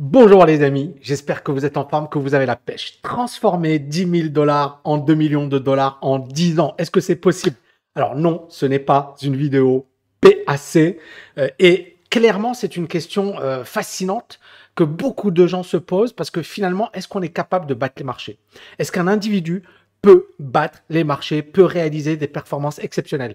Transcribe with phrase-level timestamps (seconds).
[0.00, 3.00] Bonjour les amis, j'espère que vous êtes en forme, que vous avez la pêche.
[3.02, 7.16] Transformer 10 000 dollars en 2 millions de dollars en 10 ans, est-ce que c'est
[7.16, 7.56] possible?
[7.96, 9.88] Alors non, ce n'est pas une vidéo
[10.20, 11.00] PAC.
[11.36, 14.38] Euh, et clairement, c'est une question euh, fascinante
[14.76, 17.96] que beaucoup de gens se posent parce que finalement, est-ce qu'on est capable de battre
[17.98, 18.38] les marchés?
[18.78, 19.64] Est-ce qu'un individu
[20.00, 23.34] peut battre les marchés, peut réaliser des performances exceptionnelles?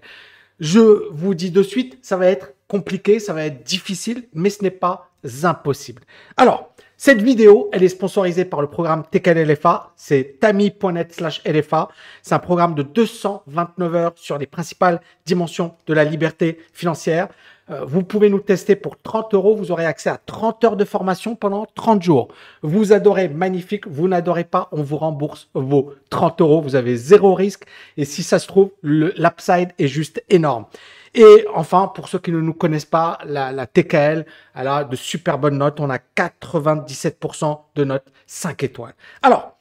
[0.60, 4.62] Je vous dis de suite, ça va être compliqué, ça va être difficile, mais ce
[4.62, 5.10] n'est pas
[5.42, 6.02] impossible.
[6.36, 9.92] Alors, cette vidéo, elle est sponsorisée par le programme TKL LFA.
[9.96, 11.88] C'est tami.net slash LFA.
[12.22, 17.28] C'est un programme de 229 heures sur les principales dimensions de la liberté financière.
[17.70, 19.56] Euh, vous pouvez nous tester pour 30 euros.
[19.56, 22.28] Vous aurez accès à 30 heures de formation pendant 30 jours.
[22.62, 23.86] Vous adorez, magnifique.
[23.88, 26.62] Vous n'adorez pas, on vous rembourse vos 30 euros.
[26.62, 27.64] Vous avez zéro risque.
[27.96, 30.66] Et si ça se trouve, l'upside est juste énorme.
[31.14, 35.38] Et enfin, pour ceux qui ne nous connaissent pas, la, TKL, elle a de super
[35.38, 35.78] bonnes notes.
[35.78, 38.94] On a 97% de notes 5 étoiles.
[39.22, 39.56] Alors,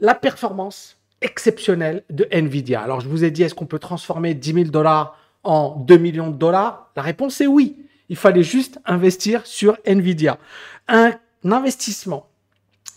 [0.00, 2.82] la performance exceptionnelle de Nvidia.
[2.82, 6.30] Alors, je vous ai dit, est-ce qu'on peut transformer 10 000 dollars en 2 millions
[6.30, 6.90] de dollars?
[6.94, 7.76] La réponse est oui.
[8.08, 10.38] Il fallait juste investir sur Nvidia.
[10.88, 11.12] Un
[11.44, 12.26] investissement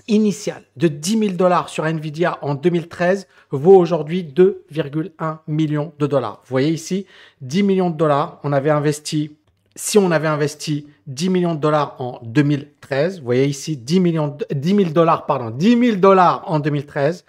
[0.08, 6.42] initial de 10 000 dollars sur Nvidia en 2013 vaut aujourd'hui 2,1 millions de dollars.
[6.46, 7.06] Vous voyez ici,
[7.42, 9.36] 10 millions de dollars, on avait investi,
[9.76, 14.38] si on avait investi 10 millions de dollars en 2013, vous voyez ici 10 millions,
[14.54, 17.26] 10 000 dollars, pardon, 10 000 dollars en 2013,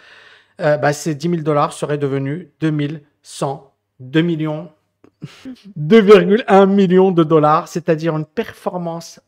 [0.60, 4.70] euh, bah, ces 10 000 dollars seraient devenus 2100, 2 millions
[5.78, 9.20] 2,1 millions de dollars, c'est-à-dire une performance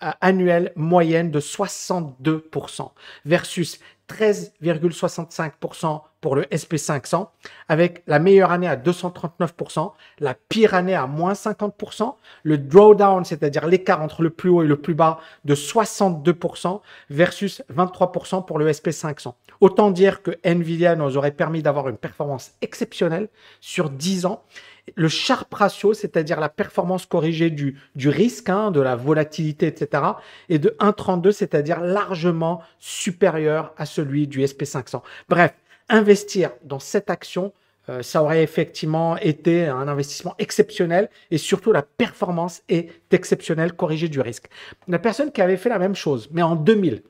[0.00, 2.90] annuelle moyenne de 62%
[3.24, 7.28] versus 13,65% pour le SP500,
[7.68, 13.66] avec la meilleure année à 239%, la pire année à moins 50%, le drawdown, c'est-à-dire
[13.66, 18.68] l'écart entre le plus haut et le plus bas, de 62% versus 23% pour le
[18.70, 19.34] SP500.
[19.60, 23.28] Autant dire que Nvidia nous aurait permis d'avoir une performance exceptionnelle
[23.60, 24.42] sur 10 ans
[24.96, 30.02] le Sharp ratio, c'est-à-dire la performance corrigée du, du risque, hein, de la volatilité, etc.,
[30.48, 35.02] est de 1,32, c'est-à-dire largement supérieur à celui du SP500.
[35.28, 35.54] Bref,
[35.88, 37.52] investir dans cette action,
[37.88, 44.08] euh, ça aurait effectivement été un investissement exceptionnel et surtout la performance est exceptionnelle corrigée
[44.08, 44.48] du risque.
[44.86, 47.02] La personne qui avait fait la même chose, mais en 2000,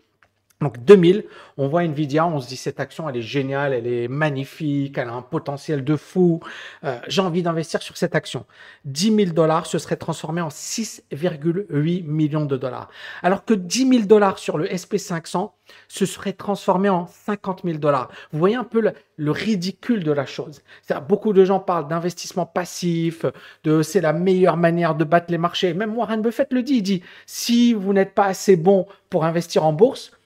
[0.60, 1.24] donc 2000,
[1.56, 5.08] on voit Nvidia, on se dit cette action, elle est géniale, elle est magnifique, elle
[5.08, 6.40] a un potentiel de fou.
[6.82, 8.44] Euh, j'ai envie d'investir sur cette action.
[8.84, 12.88] 10 000 dollars se serait transformé en 6,8 millions de dollars.
[13.22, 15.52] Alors que 10 000 dollars sur le SP500
[15.86, 18.08] se serait transformé en 50 000 dollars.
[18.32, 20.62] Vous voyez un peu le, ridicule de la chose.
[21.08, 23.24] Beaucoup de gens parlent d'investissement passif,
[23.62, 25.72] de c'est la meilleure manière de battre les marchés.
[25.74, 29.64] Même Warren Buffett le dit, il dit si vous n'êtes pas assez bon pour investir
[29.64, 30.17] en bourse,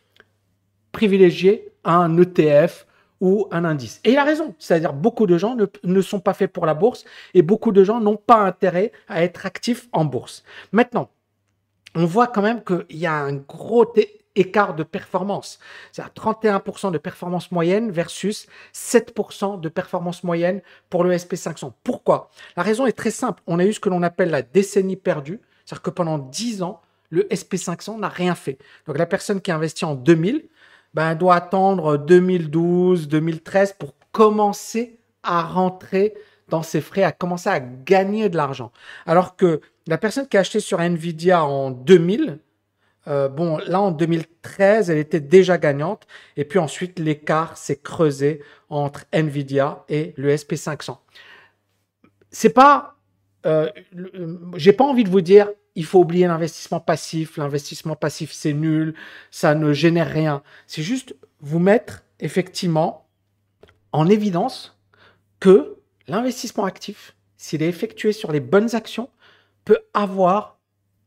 [0.92, 2.86] privilégier un ETF
[3.20, 4.00] ou un indice.
[4.04, 7.04] Et il a raison, c'est-à-dire beaucoup de gens ne, sont pas faits pour la bourse
[7.34, 10.42] et beaucoup de gens n'ont pas intérêt à être actifs en bourse.
[10.72, 11.08] Maintenant,
[11.94, 13.86] on voit quand même qu'il y a un gros
[14.34, 15.60] écart de performance.
[15.92, 20.60] C'est à 31% de performance moyenne versus 7% de performance moyenne
[20.91, 21.72] pour le SP500.
[21.84, 22.31] Pourquoi?
[22.56, 23.42] La raison est très simple.
[23.47, 25.41] On a eu ce que l'on appelle la décennie perdue.
[25.64, 28.58] C'est-à-dire que pendant 10 ans, le SP500 n'a rien fait.
[28.86, 30.48] Donc la personne qui a investi en 2000,
[30.94, 36.14] ben, doit attendre 2012, 2013 pour commencer à rentrer
[36.48, 38.72] dans ses frais, à commencer à gagner de l'argent.
[39.06, 42.38] Alors que la personne qui a acheté sur Nvidia en 2000,
[43.08, 46.06] euh, bon, là en 2013, elle était déjà gagnante.
[46.36, 50.98] Et puis ensuite, l'écart s'est creusé entre Nvidia et le SP500.
[52.31, 52.97] C'est pas,
[53.47, 53.69] euh,
[54.56, 57.37] j'ai pas envie de vous dire, il faut oublier l'investissement passif.
[57.37, 58.94] L'investissement passif, c'est nul,
[59.31, 60.43] ça ne génère rien.
[60.66, 63.09] C'est juste vous mettre effectivement
[63.93, 64.78] en évidence
[65.41, 65.77] que
[66.09, 69.11] l'investissement actif, s'il est effectué sur les bonnes actions,
[69.65, 70.59] peut avoir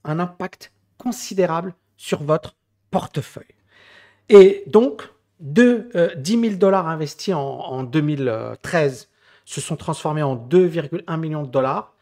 [0.04, 2.56] un impact considérable sur votre
[2.92, 3.46] portefeuille.
[4.30, 9.10] Et donc, de 10 000 dollars investis en, en 2013
[9.46, 11.95] se sont transformés en 2,1 millions de dollars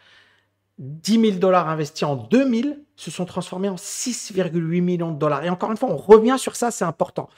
[0.79, 5.43] 10 000 dollars investis en 2000 se sont transformés en 6,8 millions de dollars.
[5.43, 7.29] Et encore une fois, on revient sur ça, c'est important.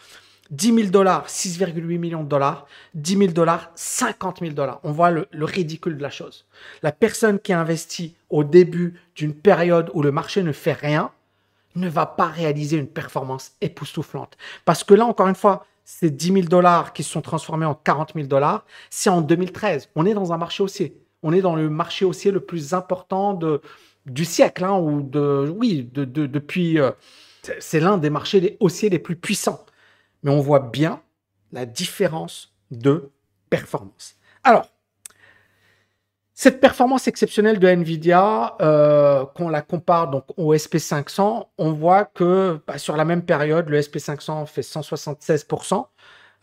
[0.52, 2.68] 10 000 dollars, 6,8 millions de dollars.
[2.94, 4.80] 10 000 dollars, 50 000 dollars.
[4.84, 6.46] On voit le, le, ridicule de la chose.
[6.84, 11.12] La personne qui investit au début d'une période où le marché ne fait rien
[11.76, 14.38] ne va pas réaliser une performance époustouflante.
[14.64, 17.76] Parce que là, encore une fois, ces 10 000 dollars qui se sont transformés en
[17.76, 19.90] 40 000 dollars, c'est en 2013.
[19.96, 23.40] On est dans un marché haussier on est dans le marché haussier le plus important
[24.06, 26.92] du siècle, hein, ou de, oui, de, depuis, euh,
[27.60, 29.66] C'est l'un des marchés haussiers les plus puissants.
[30.24, 31.02] Mais on voit bien
[31.52, 33.12] la différence de
[33.50, 34.16] performance.
[34.44, 34.70] Alors,
[36.34, 42.60] cette performance exceptionnelle de Nvidia, euh, qu'on la compare donc au SP500, on voit que
[42.68, 45.88] bah, sur la même période, le SP500 fait 176%,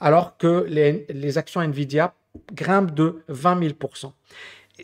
[0.01, 2.15] alors que les actions Nvidia
[2.53, 4.13] grimpent de 20 000%.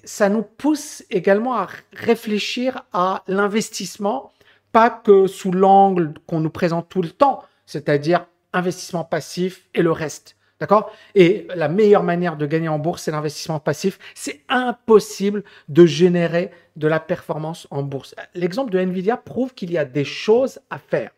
[0.05, 4.33] Ça nous pousse également à réfléchir à l'investissement,
[4.73, 9.93] pas que sous l'angle qu'on nous présente tout le temps, c'est-à-dire investissement passif et le
[9.93, 10.37] reste.
[10.61, 10.91] D'accord?
[11.15, 13.99] Et la meilleure manière de gagner en bourse, c'est l'investissement passif.
[14.15, 18.15] C'est impossible de générer de la performance en bourse.
[18.35, 21.11] L'exemple de Nvidia prouve qu'il y a des choses à faire.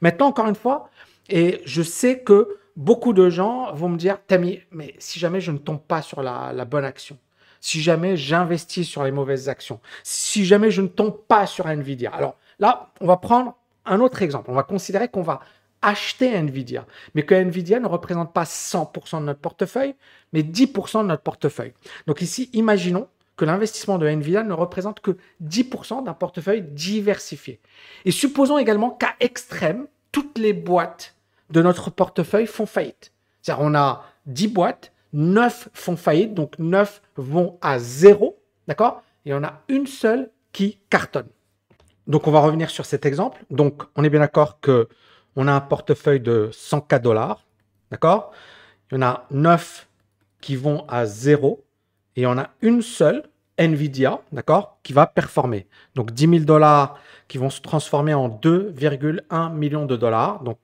[0.00, 0.90] Maintenant, encore une fois,
[1.28, 5.50] et je sais que beaucoup de gens vont me dire, Tammy, mais si jamais je
[5.50, 7.18] ne tombe pas sur la, la bonne action,
[7.64, 12.10] si jamais j'investis sur les mauvaises actions, si jamais je ne tombe pas sur Nvidia.
[12.10, 13.56] Alors là, on va prendre
[13.86, 14.50] un autre exemple.
[14.50, 15.40] On va considérer qu'on va
[15.80, 16.84] acheter Nvidia,
[17.14, 19.94] mais que Nvidia ne représente pas 100% de notre portefeuille,
[20.34, 21.72] mais 10% de notre portefeuille.
[22.06, 27.60] Donc ici, imaginons que l'investissement de Nvidia ne représente que 10% d'un portefeuille diversifié.
[28.04, 31.14] Et supposons également qu'à extrême, toutes les boîtes
[31.48, 33.12] de notre portefeuille font faillite.
[33.40, 39.02] C'est-à-dire on a 10 boîtes, 9 font faillite, donc 9 vont à zéro, d'accord?
[39.24, 41.28] Et on a une seule qui cartonne.
[42.06, 43.44] Donc on va revenir sur cet exemple.
[43.50, 44.88] Donc on est bien d'accord que
[45.36, 47.44] on a un portefeuille de 100K dollars,
[47.90, 48.32] d'accord?
[48.90, 49.88] Il y en a 9
[50.40, 51.64] qui vont à 0
[52.16, 53.22] et on a une seule,
[53.56, 55.66] Nvidia, d'accord, qui va performer.
[55.94, 60.42] Donc 10 000 dollars qui vont se transformer en 2,1 millions de dollars.
[60.42, 60.58] Donc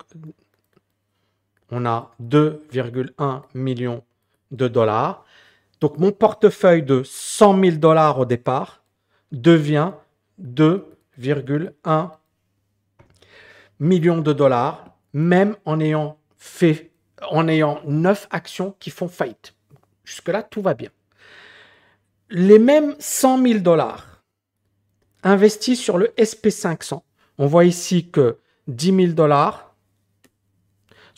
[1.71, 4.03] on a 2,1 millions
[4.51, 5.25] de dollars.
[5.81, 8.83] Donc mon portefeuille de 100 000 dollars au départ
[9.33, 9.93] devient
[10.43, 12.11] 2,1
[13.79, 16.91] millions de dollars, même en ayant fait,
[17.31, 19.55] en ayant neuf actions qui font faillite.
[20.05, 20.91] Jusque-là, tout va bien.
[22.31, 24.23] Les mêmes 100 000 dollars
[25.23, 27.03] investis sur le SP500,
[27.39, 28.39] on voit ici que
[28.69, 29.70] 10 000 dollars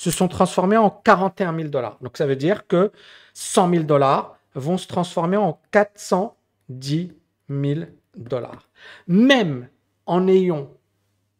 [0.02, 1.96] se sont transformés en 41 000 dollars.
[2.00, 2.90] Donc ça veut dire que
[3.34, 7.12] 100 000 dollars vont se transformer en 410
[7.48, 7.80] 000
[8.16, 8.68] dollars.
[9.06, 9.68] Même
[10.06, 10.72] en ayant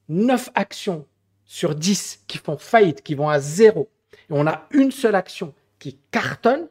[0.08, 1.08] 9 actions
[1.44, 5.52] sur 10 qui font faillite, qui vont à zéro, et on a une seule action
[5.80, 6.68] qui cartonne,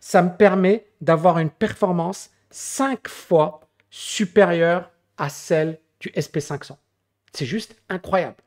[0.00, 6.72] ça me permet d'avoir une performance 5 fois supérieure à celle du SP500.
[7.32, 8.42] C'est juste incroyable.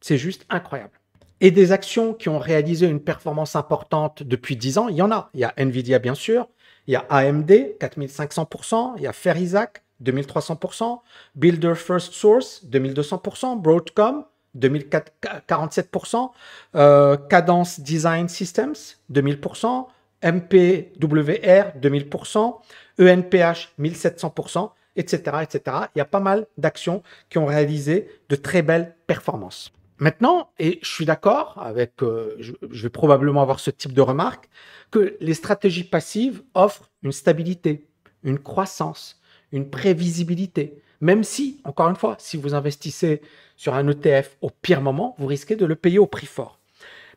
[0.00, 0.98] C'est juste incroyable.
[1.40, 5.10] Et des actions qui ont réalisé une performance importante depuis 10 ans, il y en
[5.10, 5.30] a.
[5.34, 6.48] Il y a Nvidia, bien sûr.
[6.86, 8.94] Il y a AMD, 4500%.
[8.96, 11.00] Il y a Ferizac, 2300%.
[11.34, 13.60] Builder First Source, 2200%.
[13.60, 14.24] Broadcom,
[14.56, 16.30] 2047%,
[16.74, 18.74] euh, Cadence Design Systems,
[19.12, 19.86] 2000%,
[20.22, 22.56] MPWR, 2000%,
[22.98, 25.76] ENPH, 1700%, etc., etc.
[25.94, 29.72] Il y a pas mal d'actions qui ont réalisé de très belles performances.
[29.98, 32.52] Maintenant, et je suis d'accord avec, euh, je,
[32.82, 34.48] vais probablement avoir ce type de remarque,
[34.90, 37.86] que les stratégies passives offrent une stabilité,
[38.22, 39.20] une croissance,
[39.52, 40.82] une prévisibilité.
[41.00, 43.22] Même si, encore une fois, si vous investissez
[43.56, 46.58] sur un ETF au pire moment, vous risquez de le payer au prix fort.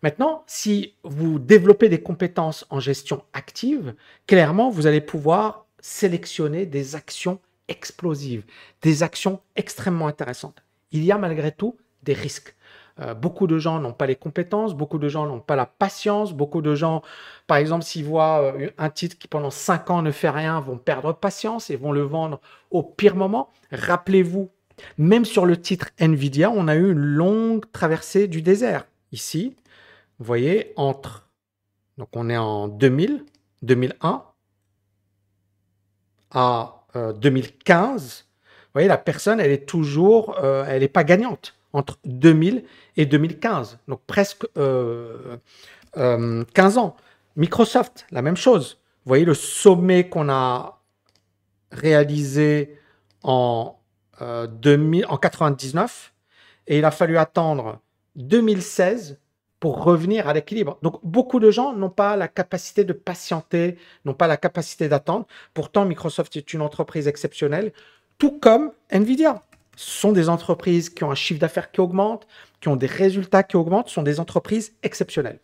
[0.02, 3.94] Maintenant, si vous développez des compétences en gestion active,
[4.28, 8.44] clairement, vous allez pouvoir sélectionner des actions explosives,
[8.82, 10.64] des actions extrêmement intéressantes.
[10.92, 12.56] Il y a malgré tout des risques.
[13.02, 16.34] Euh, beaucoup de gens n'ont pas les compétences, beaucoup de gens n'ont pas la patience,
[16.34, 17.02] beaucoup de gens,
[17.48, 20.78] par exemple, s'ils voient euh, un titre qui pendant 5 ans ne fait rien, vont
[20.78, 22.42] perdre patience et vont le vendre
[22.72, 23.50] au pire moment.
[23.72, 24.50] Rappelez-vous,
[24.98, 28.86] même sur le titre Nvidia, on a eu une longue traversée du désert.
[29.12, 29.56] Ici,
[30.20, 31.30] vous voyez, entre,
[31.98, 33.24] donc on est en 2000,
[33.62, 34.24] 2001
[36.32, 38.26] à 2015, euh,
[38.66, 42.64] vous voyez, la personne, elle est toujours, elle n'est pas gagnante entre 2000
[42.98, 45.38] et 2015, donc presque 15 euh,
[45.98, 46.96] euh, ans.
[47.36, 48.80] Microsoft, la même chose.
[49.06, 50.82] Vous voyez le sommet qu'on a
[51.72, 52.78] réalisé
[53.24, 53.80] en,
[54.22, 56.14] 2000, euh, en 99
[56.68, 57.80] et il a fallu attendre
[58.16, 59.20] 2016
[59.60, 60.78] pour revenir à l'équilibre.
[60.82, 65.26] Donc beaucoup de gens n'ont pas la capacité de patienter, n'ont pas la capacité d'attendre.
[65.54, 67.74] Pourtant, Microsoft est une entreprise exceptionnelle,
[68.18, 69.44] tout comme Nvidia
[69.80, 72.28] sont des entreprises qui ont un chiffre d'affaires qui augmente,
[72.60, 75.40] qui ont des résultats qui augmentent, sont des entreprises exceptionnelles.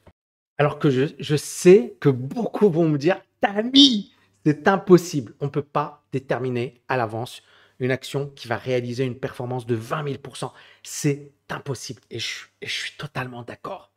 [0.58, 4.12] Alors que je, sais que beaucoup vont me dire, Tami,
[4.46, 5.34] c'est impossible.
[5.40, 7.44] On ne peut pas déterminer à l'avance
[7.80, 10.52] une action qui va réaliser une performance de 20 000%
[10.84, 12.02] C'est impossible.
[12.10, 13.92] Et je, et je suis totalement d'accord.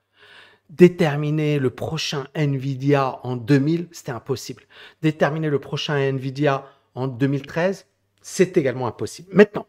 [0.70, 4.64] Déterminer le prochain Nvidia en 2000, c'était impossible.
[5.02, 6.64] Déterminer le prochain Nvidia
[6.94, 7.86] en 2013,
[8.20, 9.28] c'est également impossible.
[9.32, 9.66] Maintenant,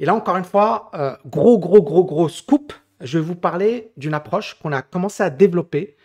[0.00, 3.92] et là encore une fois, euh, gros, gros, gros, gros scoop, je vais vous parler
[3.96, 5.96] d'une approche qu'on a commencé à développer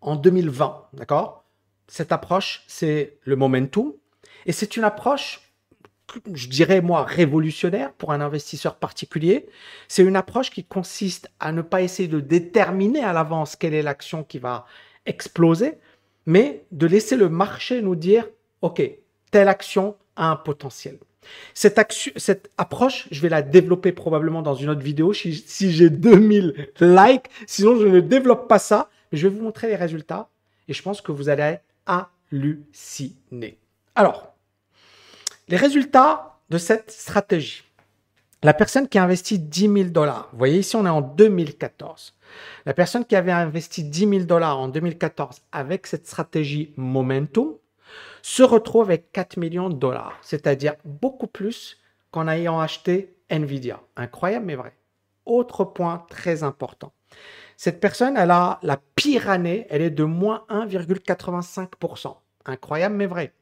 [0.00, 0.88] en 2020.
[0.92, 1.44] D'accord?
[1.88, 3.92] Cette approche, c'est le momentum.
[4.44, 5.40] Et c'est une approche,
[6.32, 9.48] je dirais moi, révolutionnaire pour un investisseur particulier.
[9.88, 13.82] C'est une approche qui consiste à ne pas essayer de déterminer à l'avance quelle est
[13.82, 14.66] l'action qui va
[15.04, 15.78] exploser,
[16.26, 18.28] mais de laisser le marché nous dire,
[18.62, 18.82] OK,
[19.30, 20.98] telle action a un potentiel.
[21.54, 26.70] Cette, approche, je vais la développer probablement dans une autre vidéo si, si j'ai 2000
[26.80, 27.26] likes.
[27.46, 28.88] Sinon, je ne développe pas ça.
[29.12, 30.28] Mais je vais vous montrer les résultats
[30.68, 33.58] et je pense que vous allez halluciner.
[33.94, 34.34] Alors,
[35.48, 37.62] les résultats de cette stratégie.
[38.42, 42.14] La personne qui a investi 10 000 dollars, vous voyez ici on est en 2014.
[42.66, 47.54] La personne qui avait investi 10 000 dollars en 2014 avec cette stratégie Momentum
[48.22, 51.78] se retrouve avec 4 millions de dollars, c'est-à-dire beaucoup plus
[52.10, 53.80] qu'en ayant acheté Nvidia.
[53.96, 54.74] Incroyable mais vrai.
[55.24, 56.92] Autre point très important.
[57.56, 62.16] Cette personne, elle a la pire année, elle est de moins 1,85%.
[62.44, 63.32] Incroyable mais vrai.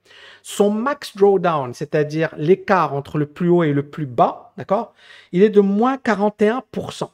[0.42, 4.94] Son max drawdown, c'est-à-dire l'écart entre le plus haut et le plus bas, d'accord,
[5.32, 7.10] il est de moins 41%.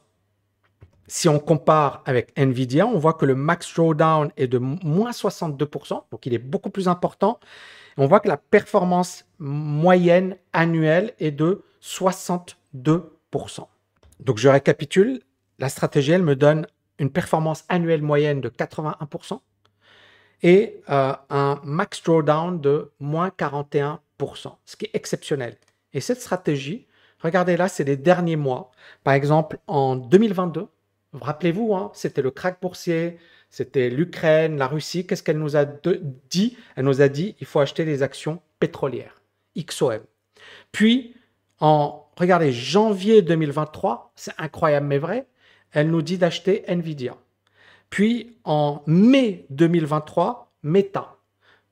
[1.13, 6.03] Si on compare avec Nvidia, on voit que le max drawdown est de moins 62%,
[6.09, 7.37] donc il est beaucoup plus important.
[7.97, 12.55] On voit que la performance moyenne annuelle est de 62%.
[14.21, 15.21] Donc je récapitule,
[15.59, 16.65] la stratégie, elle me donne
[16.97, 19.41] une performance annuelle moyenne de 81%
[20.43, 23.97] et euh, un max drawdown de moins 41%,
[24.63, 25.57] ce qui est exceptionnel.
[25.91, 26.87] Et cette stratégie,
[27.19, 28.71] regardez là, c'est les derniers mois.
[29.03, 30.69] Par exemple, en 2022,
[31.13, 33.17] Rappelez-vous, hein, c'était le crack boursier,
[33.49, 35.05] c'était l'Ukraine, la Russie.
[35.05, 36.57] Qu'est-ce qu'elle nous a dit?
[36.75, 39.21] Elle nous a dit il faut acheter des actions pétrolières,
[39.57, 39.99] XOM.
[40.71, 41.15] Puis,
[41.59, 45.27] en, regardez, janvier 2023, c'est incroyable mais vrai,
[45.73, 47.17] elle nous dit d'acheter Nvidia.
[47.89, 51.17] Puis, en mai 2023, Meta.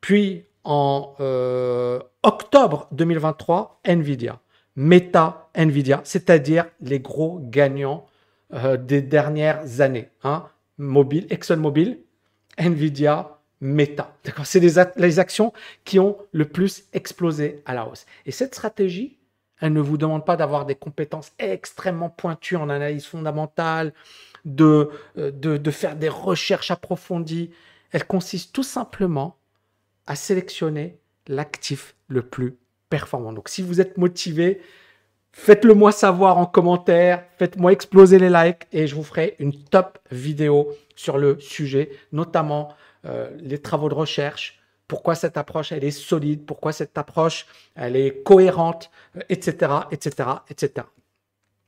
[0.02, 4.40] Puis, en euh, octobre 2023, Nvidia.
[4.76, 8.06] Meta, Nvidia, c'est-à-dire les gros gagnants
[8.54, 10.10] euh, des dernières années.
[10.24, 10.48] Hein.
[10.78, 12.00] Mobile, ExxonMobil,
[12.58, 14.16] Nvidia, Meta.
[14.44, 15.54] C'est les, actions
[15.84, 18.06] qui ont le plus explosé à la hausse.
[18.26, 19.18] Et cette stratégie,
[19.60, 23.94] elle ne vous demande pas d'avoir des compétences extrêmement pointues en analyse fondamentale,
[24.46, 27.52] de, euh, de, de faire des recherches approfondies.
[27.92, 29.38] Elle consiste tout simplement
[30.08, 32.58] à sélectionner l'actif le plus
[32.90, 33.34] performant.
[33.34, 34.62] Donc si vous êtes motivé,
[35.32, 40.00] Faites-le moi savoir en commentaire, faites-moi exploser les likes et je vous ferai une top
[40.12, 42.70] vidéo sur le sujet, notamment
[43.06, 47.46] euh, les travaux de recherche, pourquoi cette approche elle est solide, pourquoi cette approche
[47.76, 48.90] elle est cohérente,
[49.30, 50.88] etc., etc., etc.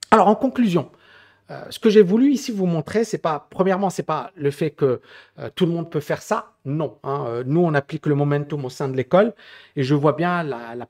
[0.09, 0.91] Alors en conclusion,
[1.51, 4.71] euh, ce que j'ai voulu ici vous montrer, c'est pas premièrement, c'est pas le fait
[4.71, 5.01] que
[5.37, 6.53] euh, tout le monde peut faire ça.
[6.65, 7.43] Non, hein.
[7.45, 9.33] nous on applique le momentum au sein de l'école
[9.75, 10.87] et je vois bien la, la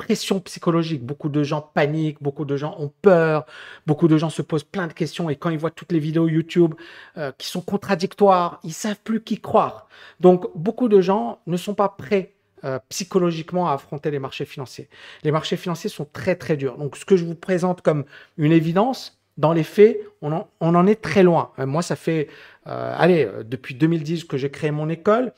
[0.00, 1.04] pression psychologique.
[1.04, 3.44] Beaucoup de gens paniquent, beaucoup de gens ont peur,
[3.86, 6.26] beaucoup de gens se posent plein de questions et quand ils voient toutes les vidéos
[6.26, 6.74] YouTube
[7.18, 9.88] euh, qui sont contradictoires, ils savent plus qui croire.
[10.18, 12.32] Donc beaucoup de gens ne sont pas prêts
[12.64, 14.88] euh, psychologiquement à affronter les marchés financiers.
[15.22, 16.78] Les marchés financiers sont très très durs.
[16.78, 18.04] Donc ce que je vous présente comme
[18.38, 21.52] une évidence, dans les faits, on en, est très loin.
[21.58, 22.28] Euh, moi, ça fait,
[22.66, 25.32] euh, allez, euh, depuis 2010 que j'ai créé mon école.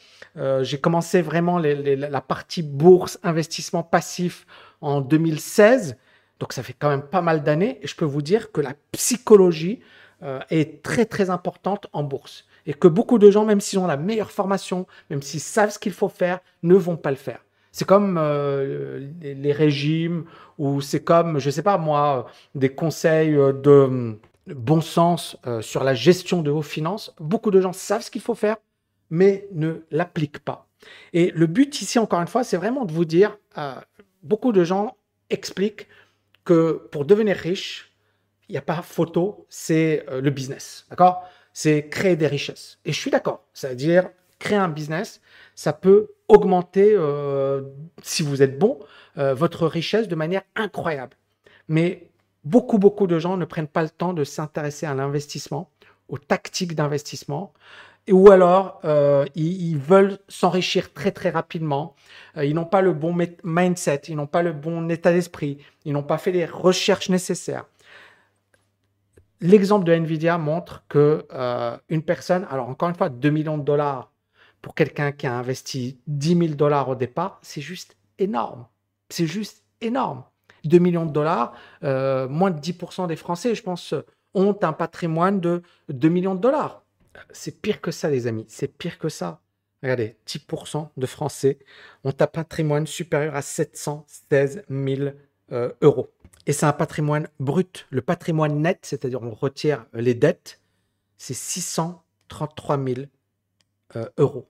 [0.63, 4.47] j'ai commencé vraiment la partie bourse, investissement passif
[4.81, 5.97] en 2016.
[6.41, 7.79] Donc, ça fait quand même pas mal d'années.
[7.83, 9.81] Et je peux vous dire que la psychologie
[10.51, 12.47] est très, très importante en bourse.
[12.67, 15.79] Et que beaucoup de gens, même s'ils ont la meilleure formation, même s'ils savent ce
[15.79, 17.45] qu'il faut faire, ne vont pas le faire.
[17.73, 20.25] C'est comme euh, les, régimes
[20.59, 24.19] ou c'est comme, je ne sais pas moi, des conseils euh, de
[24.55, 27.15] bon sens euh, sur la gestion de vos finances.
[27.19, 28.59] Beaucoup de gens savent ce qu'il faut faire,
[29.09, 30.69] mais ne l'appliquent pas.
[31.15, 33.39] Et le but ici, encore une fois, c'est vraiment de vous dire,
[34.23, 34.97] beaucoup de gens
[35.31, 35.87] expliquent
[36.45, 37.93] que pour devenir riche,
[38.49, 40.87] il n'y a pas photo, c'est le business.
[40.91, 41.23] D'accord?
[41.53, 42.81] C'est créer des richesses.
[42.85, 43.45] Et je suis d'accord.
[43.55, 44.11] C'est-à-dire
[44.41, 45.21] créer un business,
[45.55, 47.63] ça peut augmenter, euh,
[48.03, 48.81] si vous êtes bon,
[49.19, 51.17] euh, votre richesse de manière incroyable.
[51.69, 52.09] Mais
[52.45, 55.71] beaucoup, beaucoup de gens ne prennent pas le temps de s'intéresser à l'investissement,
[56.09, 57.53] aux tactiques d'investissement
[58.11, 61.95] ou alors euh, ils, veulent s'enrichir très très rapidement.
[62.37, 66.03] Ils n'ont pas le bon mindset, ils n'ont pas le bon état d'esprit, ils n'ont
[66.03, 67.65] pas fait les recherches nécessaires.
[69.41, 71.25] L'exemple de Nvidia montre que
[71.89, 74.12] une personne, alors encore une fois, 2 millions de dollars
[74.63, 78.67] pour quelqu'un qui a investi 10 000 dollars au départ, c'est juste énorme.
[79.11, 80.25] C'est juste énorme.
[80.65, 81.53] 2 millions de dollars,
[81.83, 83.95] moins de 10% des Français, je pense,
[84.35, 86.83] ont un patrimoine de 2 millions de dollars
[87.33, 88.45] c'est pire que ça, les amis.
[88.49, 89.41] C'est pire que ça.
[89.83, 91.59] Regardez, 10% de Français
[92.05, 95.11] ont un patrimoine supérieur à 716 000
[95.51, 96.09] euh, euros.
[96.47, 97.87] Et c'est un patrimoine brut.
[97.91, 100.61] Le patrimoine net, c'est-à-dire on retire les dettes,
[101.19, 103.01] c'est 633 000
[103.97, 104.49] euh, euros.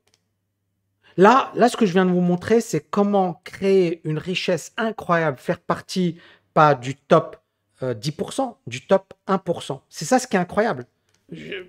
[1.16, 5.38] Là, là, ce que je viens de vous montrer, c'est comment créer une richesse incroyable,
[5.38, 6.19] faire partie
[6.54, 7.37] pas du top
[7.83, 9.81] 10%, euh, du top 1%.
[9.88, 10.87] C'est ça ce qui est incroyable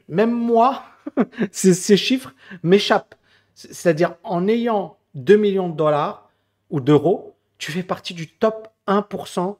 [0.07, 0.83] même moi,
[1.51, 2.33] ces, chiffres
[2.63, 3.15] m'échappent.
[3.55, 6.29] C'est-à-dire, en ayant 2 millions de dollars
[6.69, 9.57] ou d'euros, tu fais partie du top 1%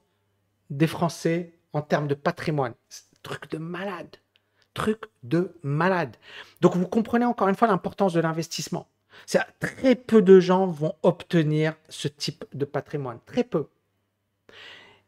[0.70, 2.74] des Français en termes de patrimoine.
[3.22, 4.18] Truc de malade.
[4.74, 6.16] Truc de malade.
[6.62, 8.88] Donc, vous comprenez encore une fois l'importance de l'investissement.
[9.60, 13.20] Très peu de gens vont obtenir ce type de patrimoine.
[13.25, 13.67] Très peu.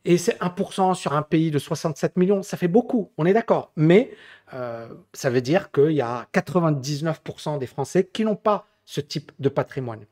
[0.06, 3.72] Et c'est 1% sur un pays de 67 millions, ça fait beaucoup, on est d'accord.
[3.76, 4.12] Mais
[4.54, 9.32] euh, ça veut dire qu'il y a 99% des Français qui n'ont pas ce type
[9.40, 10.06] de patrimoine.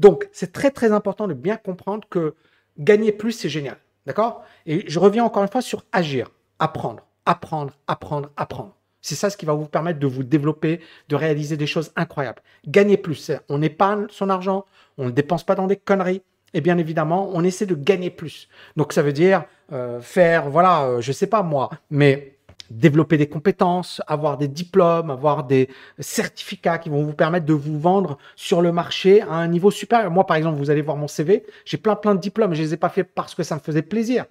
[0.00, 2.34] Donc, c'est très très important de bien comprendre que
[2.76, 3.78] gagner plus, c'est génial.
[4.04, 4.44] D'accord?
[4.66, 8.76] Et je reviens encore une fois sur agir, apprendre, apprendre, apprendre, apprendre.
[9.06, 12.42] C'est ça ce qui va vous permettre de vous développer, de réaliser des choses incroyables.
[12.66, 14.64] Gagner plus, on épargne son argent,
[14.98, 16.22] on ne dépense pas dans des conneries,
[16.54, 18.48] et bien évidemment, on essaie de gagner plus.
[18.74, 22.36] Donc ça veut dire euh, faire, voilà, euh, je sais pas moi, mais
[22.68, 25.68] développer des compétences, avoir des diplômes, avoir des
[26.00, 30.10] certificats qui vont vous permettre de vous vendre sur le marché à un niveau supérieur.
[30.10, 32.74] Moi, par exemple, vous allez voir mon CV, j'ai plein plein de diplômes, je les
[32.74, 34.24] ai pas fait parce que ça me faisait plaisir.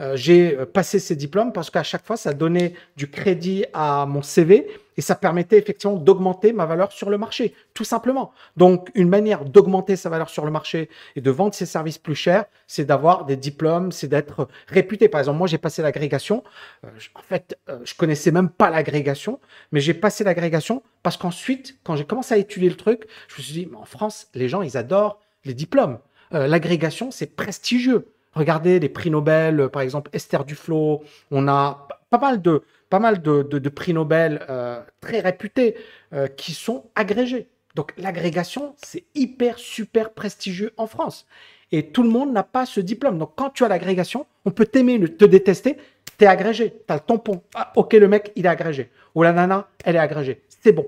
[0.00, 4.22] Euh, j'ai passé ces diplômes parce qu'à chaque fois, ça donnait du crédit à mon
[4.22, 8.32] CV et ça permettait effectivement d'augmenter ma valeur sur le marché, tout simplement.
[8.56, 12.14] Donc, une manière d'augmenter sa valeur sur le marché et de vendre ses services plus
[12.14, 15.08] chers, c'est d'avoir des diplômes, c'est d'être réputé.
[15.08, 16.44] Par exemple, moi, j'ai passé l'agrégation.
[16.84, 19.40] Euh, en fait, euh, je connaissais même pas l'agrégation,
[19.72, 23.42] mais j'ai passé l'agrégation parce qu'ensuite, quand j'ai commencé à étudier le truc, je me
[23.42, 25.98] suis dit, mais en France, les gens, ils adorent les diplômes.
[26.34, 28.11] Euh, l'agrégation, c'est prestigieux.
[28.34, 31.02] Regardez les prix Nobel, par exemple Esther Duflo.
[31.30, 35.76] On a pas mal de, prix Nobel euh, très réputés
[36.12, 37.48] euh, qui sont agrégés.
[37.74, 41.26] Donc l'agrégation, c'est hyper, super prestigieux en France.
[41.70, 43.18] Et tout le monde n'a pas ce diplôme.
[43.18, 45.78] Donc quand tu as l'agrégation, on peut t'aimer, te détester,
[46.18, 47.42] tu es agrégé, tu as le tampon.
[47.54, 48.90] Ah, ok, le mec, il est agrégé.
[49.14, 50.42] Ou la nana, elle est agrégée.
[50.48, 50.86] C'est bon.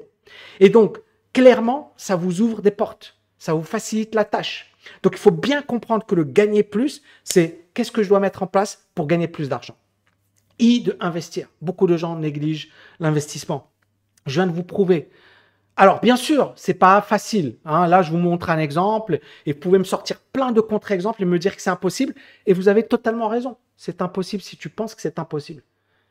[0.60, 0.98] Et donc,
[1.32, 3.16] clairement, ça vous ouvre des portes.
[3.44, 4.72] Ça vous facilite la tâche.
[5.02, 8.42] Donc il faut bien comprendre que le gagner plus, c'est qu'est-ce que je dois mettre
[8.42, 9.76] en place pour gagner plus d'argent
[10.58, 11.50] et de investir.
[11.60, 13.70] Beaucoup de gens négligent l'investissement.
[14.24, 15.10] Je viens de vous prouver.
[15.76, 17.58] Alors, bien sûr, c'est pas facile.
[17.66, 17.86] Hein.
[17.86, 21.26] Là, je vous montre un exemple et vous pouvez me sortir plein de contre-exemples et
[21.26, 22.14] me dire que c'est impossible.
[22.46, 23.58] Et vous avez totalement raison.
[23.76, 25.62] C'est impossible si tu penses que c'est impossible.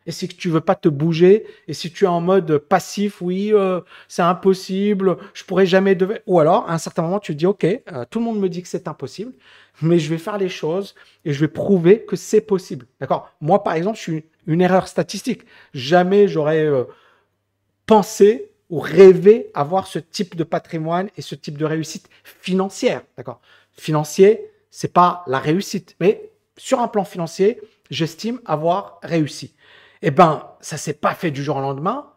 [0.06, 3.54] Et si tu veux pas te bouger, et si tu es en mode passif, oui,
[3.54, 6.22] euh, c'est impossible, je pourrais jamais devenir.
[6.28, 8.50] Ou alors, à un certain moment, tu te dis, ok, euh, tout le monde me
[8.50, 9.34] dit que c'est impossible,
[9.82, 12.86] mais je vais faire les choses et je vais prouver que c'est possible.
[13.00, 13.32] D'accord?
[13.42, 15.44] Moi, par exemple, je suis une erreur statistique.
[15.74, 16.84] Jamais j'aurais euh,
[17.86, 23.04] pensé ou rêvé avoir ce type de patrimoine et ce type de réussite financière.
[23.18, 23.39] D'accord?
[23.78, 29.54] Financier, c'est pas la réussite, mais sur un plan financier, j'estime avoir réussi.
[30.06, 32.10] Eh ben, ça s'est pas fait du jour au lendemain,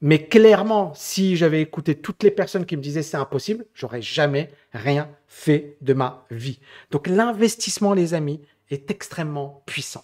[0.00, 4.50] mais clairement, si j'avais écouté toutes les personnes qui me disaient c'est impossible, j'aurais jamais
[4.72, 6.58] rien fait de ma vie.
[6.90, 10.02] Donc l'investissement, les amis, est extrêmement puissant.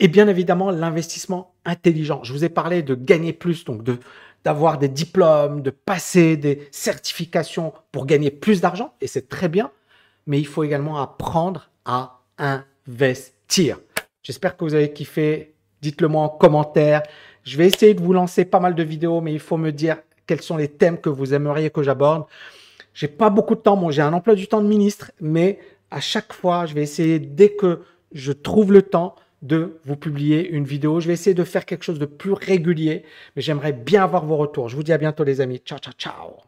[0.00, 2.22] Et bien évidemment, l'investissement intelligent.
[2.24, 3.98] Je vous ai parlé de gagner plus, donc de
[4.44, 9.72] d'avoir des diplômes, de passer des certifications pour gagner plus d'argent, et c'est très bien,
[10.26, 13.80] mais il faut également apprendre à investir.
[14.22, 15.55] J'espère que vous avez kiffé.
[15.86, 17.04] Dites-le moi en commentaire.
[17.44, 19.98] Je vais essayer de vous lancer pas mal de vidéos, mais il faut me dire
[20.26, 22.24] quels sont les thèmes que vous aimeriez que j'aborde.
[22.92, 25.60] J'ai pas beaucoup de temps, j'ai un emploi du temps de ministre, mais
[25.92, 30.48] à chaque fois, je vais essayer dès que je trouve le temps de vous publier
[30.48, 30.98] une vidéo.
[30.98, 33.04] Je vais essayer de faire quelque chose de plus régulier,
[33.36, 34.68] mais j'aimerais bien avoir vos retours.
[34.68, 35.58] Je vous dis à bientôt les amis.
[35.64, 36.46] Ciao, ciao, ciao.